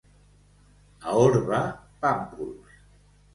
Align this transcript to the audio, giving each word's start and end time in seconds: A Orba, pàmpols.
A 1.11 1.13
Orba, 1.25 1.59
pàmpols. 2.07 2.81